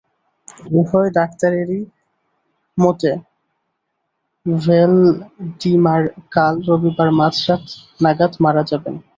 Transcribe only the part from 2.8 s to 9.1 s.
মতে ভ্যালডিমার কাল রবিবার মাঝরাত নাগাদ মারা যাবেন।